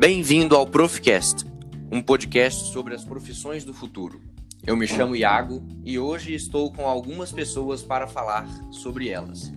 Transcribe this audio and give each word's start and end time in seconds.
Bem-vindo 0.00 0.56
ao 0.56 0.66
Profcast, 0.66 1.44
um 1.92 2.00
podcast 2.00 2.72
sobre 2.72 2.94
as 2.94 3.04
profissões 3.04 3.64
do 3.64 3.74
futuro. 3.74 4.18
Eu 4.66 4.74
me 4.74 4.86
chamo 4.86 5.14
Iago 5.14 5.62
e 5.84 5.98
hoje 5.98 6.32
estou 6.32 6.72
com 6.72 6.88
algumas 6.88 7.30
pessoas 7.30 7.82
para 7.82 8.06
falar 8.06 8.48
sobre 8.70 9.10
elas. 9.10 9.52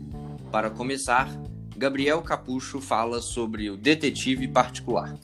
Para 0.52 0.70
começar, 0.70 1.30
Gabriel 1.78 2.22
Capucho 2.22 2.82
fala 2.82 3.22
sobre 3.22 3.70
o 3.70 3.78
detetive 3.78 4.46
particular. 4.50 5.18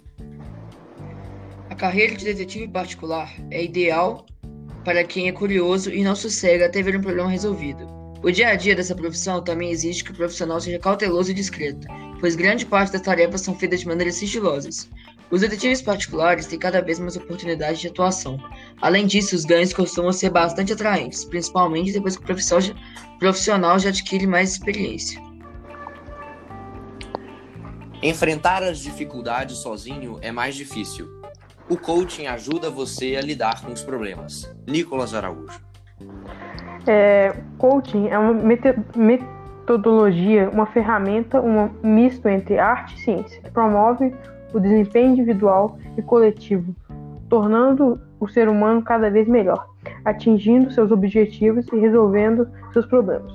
A 1.70 1.76
carreira 1.76 2.16
de 2.16 2.24
detetive 2.24 2.70
particular 2.70 3.30
é 3.52 3.62
ideal 3.62 4.26
para 4.86 5.04
quem 5.04 5.28
é 5.28 5.34
curioso 5.34 5.92
e 5.92 6.02
não 6.02 6.16
sossega 6.16 6.68
até 6.68 6.82
ver 6.82 6.96
um 6.96 7.02
problema 7.02 7.30
resolvido. 7.30 7.86
O 8.24 8.32
dia 8.32 8.50
a 8.50 8.56
dia 8.56 8.74
dessa 8.74 8.96
profissão 8.96 9.44
também 9.44 9.70
exige 9.70 10.02
que 10.02 10.12
o 10.12 10.16
profissional 10.16 10.62
seja 10.62 10.80
cauteloso 10.80 11.32
e 11.32 11.34
discreto, 11.34 11.88
pois 12.20 12.36
grande 12.36 12.66
parte 12.66 12.94
das 12.94 13.02
tarefas 13.02 13.42
são 13.42 13.54
feitas 13.54 13.82
de 13.82 13.88
maneiras 13.88 14.16
sigilosas. 14.16 14.90
Os 15.32 15.42
detetives 15.42 15.82
particulares 15.82 16.48
têm 16.48 16.58
cada 16.58 16.82
vez 16.82 17.00
mais 17.00 17.16
oportunidades 17.16 17.80
de 17.80 17.88
atuação. 17.88 18.40
Além 18.82 19.06
disso, 19.06 19.36
os 19.36 19.46
ganhos 19.46 19.72
costumam 19.72 20.12
ser 20.12 20.32
bastante 20.32 20.74
atraentes, 20.74 21.24
principalmente 21.24 21.94
depois 21.94 22.18
que 22.18 22.24
o 22.24 23.20
profissional 23.20 23.78
já 23.78 23.90
adquire 23.90 24.26
mais 24.26 24.54
experiência. 24.54 25.22
Enfrentar 28.02 28.64
as 28.64 28.80
dificuldades 28.80 29.58
sozinho 29.58 30.18
é 30.22 30.32
mais 30.32 30.56
difícil. 30.56 31.08
O 31.70 31.78
coaching 31.78 32.26
ajuda 32.26 32.70
você 32.70 33.16
a 33.16 33.22
lidar 33.22 33.62
com 33.62 33.72
os 33.72 33.84
problemas. 33.84 34.52
Nicolas 34.66 35.14
Araújo. 35.14 35.62
É, 36.88 37.36
coaching 37.60 38.08
é 38.08 38.18
uma 38.18 38.34
metodologia, 38.96 40.50
uma 40.50 40.66
ferramenta, 40.66 41.40
um 41.40 41.70
misto 41.84 42.28
entre 42.28 42.58
arte 42.58 42.96
e 42.96 43.00
ciência, 43.02 43.42
que 43.42 43.52
promove 43.52 44.12
o 44.54 44.60
desempenho 44.60 45.12
individual 45.12 45.78
e 45.98 46.02
coletivo, 46.02 46.76
tornando 47.30 48.00
o 48.20 48.28
ser 48.28 48.50
humano 48.50 48.82
cada 48.82 49.10
vez 49.10 49.28
melhor, 49.28 49.68
atingindo 50.04 50.72
seus 50.72 50.92
objetivos 50.92 51.68
e 51.72 51.78
resolvendo 51.78 52.48
seus 52.74 52.86
problemas. 52.86 53.32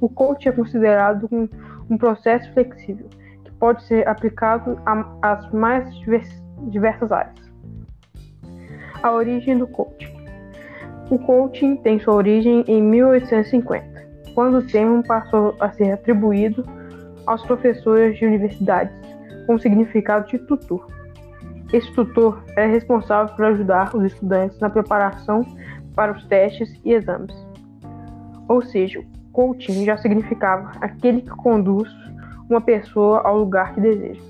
O 0.00 0.08
coaching 0.08 0.48
é 0.48 0.52
considerado 0.52 1.28
um, 1.30 1.48
um 1.90 1.98
processo 1.98 2.50
flexível 2.52 3.06
que 3.44 3.52
pode 3.52 3.84
ser 3.84 4.06
aplicado 4.08 4.78
às 5.20 5.50
mais 5.52 5.88
diversas 6.68 7.12
áreas. 7.12 7.52
A 9.02 9.12
origem 9.12 9.58
do 9.58 9.66
coaching. 9.66 10.12
O 11.10 11.18
coaching 11.18 11.76
tem 11.76 11.98
sua 12.00 12.14
origem 12.14 12.64
em 12.66 12.82
1850, 12.82 13.84
quando 14.34 14.58
o 14.58 14.66
termo 14.66 15.02
passou 15.02 15.54
a 15.60 15.70
ser 15.72 15.92
atribuído 15.92 16.64
aos 17.26 17.44
professores 17.44 18.18
de 18.18 18.24
universidades 18.24 19.11
com 19.46 19.54
o 19.54 19.58
significado 19.58 20.28
de 20.28 20.38
tutor. 20.38 20.86
Esse 21.72 21.90
tutor 21.92 22.42
é 22.56 22.66
responsável 22.66 23.34
por 23.34 23.44
ajudar 23.46 23.94
os 23.96 24.04
estudantes 24.04 24.58
na 24.58 24.68
preparação 24.68 25.44
para 25.94 26.12
os 26.12 26.24
testes 26.26 26.78
e 26.84 26.92
exames. 26.92 27.34
Ou 28.48 28.62
seja, 28.62 29.02
coaching 29.32 29.84
já 29.84 29.96
significava 29.96 30.72
aquele 30.80 31.22
que 31.22 31.30
conduz 31.30 31.90
uma 32.48 32.60
pessoa 32.60 33.22
ao 33.22 33.38
lugar 33.38 33.74
que 33.74 33.80
deseja. 33.80 34.20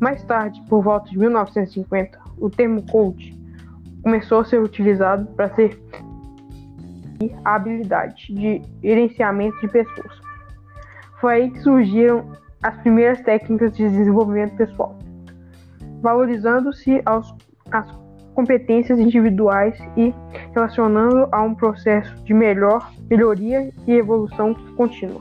Mais 0.00 0.22
tarde, 0.24 0.62
por 0.68 0.82
volta 0.82 1.10
de 1.10 1.18
1950, 1.18 2.18
o 2.38 2.48
termo 2.48 2.82
coach 2.86 3.36
começou 4.02 4.40
a 4.40 4.44
ser 4.44 4.62
utilizado 4.62 5.26
para 5.34 5.52
ser 5.54 5.78
a 7.44 7.56
habilidade 7.56 8.32
de 8.32 8.62
gerenciamento 8.82 9.60
de 9.60 9.68
pessoas. 9.68 10.20
Foi 11.20 11.34
aí 11.34 11.50
que 11.50 11.58
surgiram 11.60 12.30
as 12.62 12.76
primeiras 12.78 13.20
técnicas 13.22 13.76
de 13.76 13.88
desenvolvimento 13.88 14.56
pessoal, 14.56 14.98
valorizando-se 16.02 17.00
as 17.04 17.94
competências 18.34 18.98
individuais 18.98 19.76
e 19.96 20.14
relacionando 20.54 21.28
a 21.32 21.42
um 21.42 21.54
processo 21.54 22.14
de 22.24 22.32
melhor, 22.32 22.92
melhoria 23.10 23.70
e 23.86 23.92
evolução 23.92 24.54
contínua. 24.76 25.20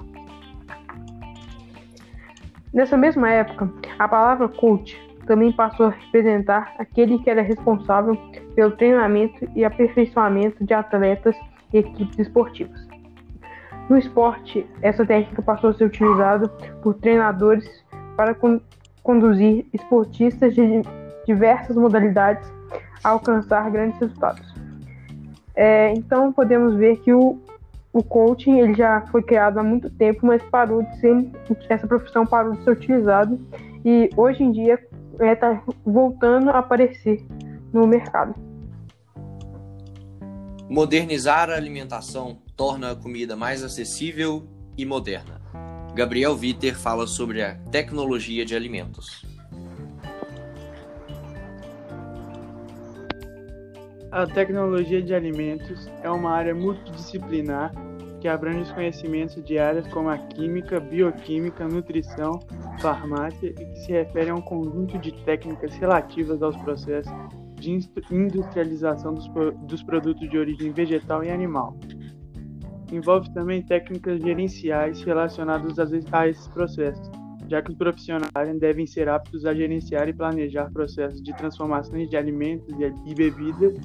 Nessa 2.74 2.96
mesma 2.96 3.30
época, 3.32 3.72
a 3.98 4.08
palavra 4.08 4.48
coach 4.48 4.96
também 5.26 5.52
passou 5.52 5.88
a 5.88 5.90
representar 5.90 6.74
aquele 6.78 7.20
que 7.20 7.30
era 7.30 7.42
responsável 7.42 8.16
pelo 8.56 8.72
treinamento 8.72 9.50
e 9.56 9.66
aperfeiçoamento 9.66 10.64
de 10.64 10.74
atletas 10.74 11.36
e 11.74 11.80
equipes 11.80 12.20
esportivas. 12.20 12.87
No 13.90 13.98
esporte, 13.98 14.68
essa 14.82 15.06
técnica 15.06 15.42
passou 15.42 15.70
a 15.70 15.74
ser 15.74 15.86
utilizada 15.86 16.48
por 16.82 16.96
treinadores 16.96 17.66
para 18.16 18.34
con 18.34 18.60
conduzir 19.02 19.66
esportistas 19.74 20.54
de 20.54 20.82
diversas 21.26 21.78
modalidades 21.78 22.46
a 23.02 23.10
alcançar 23.12 23.72
grandes 23.72 23.98
resultados. 24.00 24.54
É, 25.56 25.94
então 25.94 26.34
podemos 26.34 26.76
ver 26.76 26.98
que 26.98 27.14
o, 27.14 27.40
o 27.94 28.04
coaching 28.04 28.60
ele 28.60 28.74
já 28.74 29.02
foi 29.10 29.24
criado 29.24 29.60
há 29.60 29.64
muito 29.64 29.90
tempo, 29.90 30.26
mas 30.26 30.44
parou 30.44 30.84
de 30.84 31.00
ser 31.00 31.32
essa 31.70 31.88
profissão 31.88 32.26
parou 32.26 32.52
de 32.54 32.64
ser 32.66 32.72
utilizada 32.72 33.40
e 33.86 34.10
hoje 34.18 34.44
em 34.44 34.52
dia 34.52 34.78
está 35.14 35.26
é, 35.26 35.36
tá 35.36 35.64
voltando 35.86 36.50
a 36.50 36.60
aparecer 36.60 37.26
no 37.72 37.88
mercado. 37.88 38.36
Modernizar 40.70 41.50
a 41.50 41.56
alimentação 41.56 42.40
torna 42.58 42.92
a 42.92 42.96
comida 42.96 43.36
mais 43.36 43.64
acessível 43.64 44.44
e 44.76 44.84
moderna. 44.84 45.40
Gabriel 45.94 46.36
Viter 46.36 46.76
fala 46.76 47.06
sobre 47.06 47.44
a 47.44 47.56
tecnologia 47.72 48.44
de 48.44 48.56
alimentos. 48.56 49.24
A 54.12 54.26
tecnologia 54.26 55.02
de 55.02 55.14
alimentos 55.14 55.88
é 56.02 56.10
uma 56.10 56.32
área 56.32 56.56
multidisciplinar 56.56 57.72
que 58.20 58.28
abrange 58.28 58.62
os 58.62 58.72
conhecimentos 58.72 59.44
de 59.44 59.60
áreas 59.60 59.88
como 59.90 60.10
a 60.10 60.18
química, 60.18 60.80
bioquímica, 60.80 61.68
nutrição, 61.68 62.40
farmácia 62.80 63.50
e 63.50 63.54
que 63.54 63.80
se 63.82 63.92
refere 63.92 64.32
a 64.32 64.36
um 64.36 64.42
conjunto 64.42 64.98
de 64.98 65.12
técnicas 65.24 65.76
relativas 65.76 66.42
aos 66.42 66.58
processos 66.58 67.14
de 67.60 67.80
industrialização 68.12 69.14
dos, 69.14 69.28
dos 69.68 69.84
produtos 69.84 70.28
de 70.30 70.38
origem 70.38 70.72
vegetal 70.72 71.24
e 71.24 71.30
animal. 71.30 71.78
Envolve 72.92 73.32
também 73.34 73.62
técnicas 73.62 74.22
gerenciais 74.22 75.02
relacionadas 75.04 75.78
a 76.12 76.28
esses 76.28 76.48
processos, 76.48 77.10
já 77.48 77.62
que 77.62 77.72
os 77.72 77.78
profissionais 77.78 78.60
devem 78.60 78.86
ser 78.86 79.10
aptos 79.10 79.46
a 79.46 79.54
gerenciar 79.54 80.08
e 80.08 80.14
planejar 80.14 80.72
processos 80.72 81.22
de 81.22 81.36
transformações 81.36 82.10
de 82.10 82.16
alimentos 82.16 82.74
e 83.06 83.14
bebidas, 83.14 83.76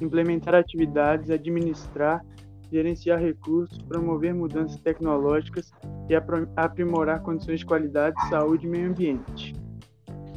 implementar 0.00 0.54
atividades, 0.54 1.30
administrar 1.30 2.22
gerenciar 2.70 3.20
recursos, 3.20 3.78
promover 3.82 4.34
mudanças 4.34 4.78
tecnológicas 4.80 5.72
e 6.08 6.14
aprimorar 6.56 7.22
condições 7.22 7.60
de 7.60 7.66
qualidade, 7.66 8.16
saúde 8.28 8.66
e 8.66 8.70
meio 8.70 8.90
ambiente. 8.90 9.54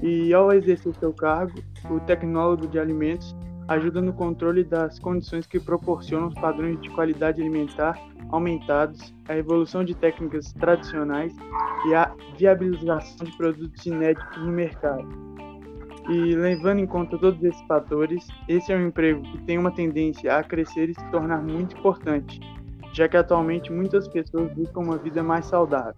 E 0.02 0.34
ao 0.34 0.52
exercer 0.52 0.96
seu 0.96 1.14
cargo, 1.14 1.60
o 1.90 2.00
tecnólogo 2.00 2.68
de 2.68 2.80
alimentos 2.80 3.36
ajuda 3.68 4.02
no 4.02 4.14
controle 4.14 4.64
das 4.64 4.98
condições 4.98 5.46
que 5.46 5.60
proporcionam 5.60 6.30
os 6.30 6.34
padrões 6.36 6.82
de 6.82 6.90
qualidade 6.90 7.42
alimentar 7.42 8.00
aumentados, 8.30 9.14
a 9.28 9.38
evolução 9.38 9.84
de 9.84 9.96
técnicas 9.96 10.54
tradicionais 10.54 11.36
e 11.88 11.96
a 11.96 12.14
viabilização 12.38 13.26
de 13.26 13.36
produtos 13.38 13.86
inéditos 13.86 14.38
no 14.38 14.52
mercado. 14.52 15.08
E 16.10 16.36
levando 16.36 16.80
em 16.80 16.88
conta 16.88 17.18
todos 17.18 17.44
esses 17.44 17.62
fatores, 17.68 18.28
esse 18.48 18.72
é 18.72 18.76
um 18.76 18.88
emprego 18.88 19.22
que 19.22 19.38
tem 19.44 19.58
uma 19.58 19.72
tendência 19.72 20.36
a 20.36 20.44
crescer 20.44 20.90
e 20.90 20.96
se 20.96 21.12
tornar 21.12 21.42
muito 21.42 21.78
importante, 21.78 22.40
já 22.94 23.08
que 23.08 23.16
atualmente 23.16 23.72
muitas 23.72 24.08
pessoas 24.08 24.52
buscam 24.54 24.80
uma 24.80 24.98
vida 24.98 25.22
mais 25.22 25.46
saudável. 25.46 25.94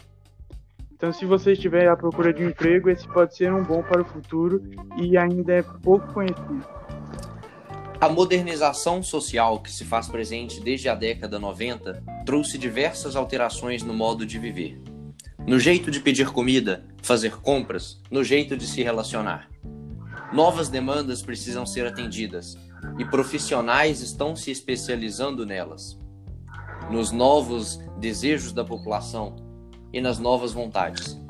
Então, 0.91 1.11
se 1.11 1.25
você 1.25 1.53
estiver 1.53 1.87
à 1.87 1.95
procura 1.95 2.31
de 2.31 2.43
um 2.43 2.49
emprego, 2.49 2.89
esse 2.89 3.07
pode 3.07 3.35
ser 3.35 3.51
um 3.51 3.63
bom 3.63 3.81
para 3.81 4.01
o 4.01 4.05
futuro 4.05 4.61
e 4.97 5.17
ainda 5.17 5.53
é 5.53 5.63
pouco 5.81 6.13
conhecido. 6.13 6.80
A 8.01 8.09
modernização 8.09 9.03
social 9.03 9.59
que 9.59 9.71
se 9.71 9.85
faz 9.85 10.07
presente 10.07 10.59
desde 10.59 10.89
a 10.89 10.95
década 10.95 11.37
90 11.37 12.03
trouxe 12.25 12.57
diversas 12.57 13.15
alterações 13.15 13.83
no 13.83 13.93
modo 13.93 14.25
de 14.25 14.39
viver. 14.39 14.81
No 15.45 15.59
jeito 15.59 15.91
de 15.91 15.99
pedir 15.99 16.31
comida, 16.31 16.83
fazer 17.03 17.37
compras, 17.37 18.01
no 18.09 18.23
jeito 18.23 18.57
de 18.57 18.65
se 18.65 18.81
relacionar. 18.81 19.51
Novas 20.33 20.67
demandas 20.67 21.21
precisam 21.21 21.63
ser 21.63 21.85
atendidas 21.85 22.57
e 22.97 23.05
profissionais 23.05 24.01
estão 24.01 24.35
se 24.35 24.49
especializando 24.49 25.45
nelas, 25.45 25.95
nos 26.89 27.11
novos 27.11 27.79
desejos 27.99 28.51
da 28.51 28.65
população 28.65 29.35
e 29.93 30.01
nas 30.01 30.17
novas 30.17 30.53
vontades. 30.53 31.21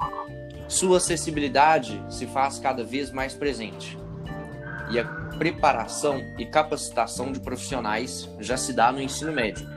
Sua 0.69 0.99
acessibilidade 0.99 2.01
se 2.07 2.25
faz 2.27 2.59
cada 2.59 2.81
vez 2.81 3.11
mais 3.11 3.33
presente 3.33 3.97
e 4.89 4.97
a 4.97 5.20
preparação 5.37 6.21
e 6.37 6.45
capacitação 6.45 7.31
de 7.31 7.39
profissionais 7.39 8.29
já 8.39 8.57
se 8.57 8.73
dá 8.73 8.91
no 8.91 9.01
ensino 9.01 9.31
médio. 9.31 9.67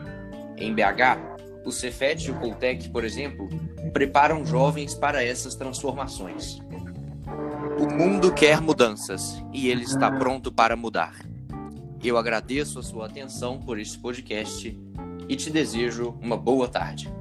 Em 0.56 0.74
BH, 0.74 1.64
o 1.64 1.72
Cefet 1.72 2.26
e 2.26 2.30
o 2.30 2.38
Coltec, 2.38 2.88
por 2.90 3.04
exemplo, 3.04 3.48
preparam 3.92 4.44
jovens 4.44 4.94
para 4.94 5.24
essas 5.24 5.54
transformações. 5.54 6.58
O 7.78 7.92
mundo 7.92 8.32
quer 8.32 8.60
mudanças 8.60 9.42
e 9.52 9.68
ele 9.68 9.82
está 9.82 10.10
pronto 10.10 10.52
para 10.52 10.76
mudar. 10.76 11.14
Eu 12.02 12.18
agradeço 12.18 12.78
a 12.78 12.82
sua 12.82 13.06
atenção 13.06 13.58
por 13.58 13.78
este 13.78 13.98
podcast 13.98 14.78
e 15.28 15.36
te 15.36 15.50
desejo 15.50 16.18
uma 16.20 16.36
boa 16.36 16.68
tarde. 16.68 17.12